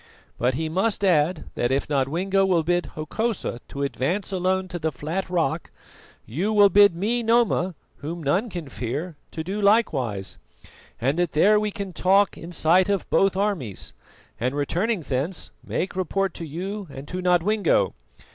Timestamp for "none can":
8.23-8.67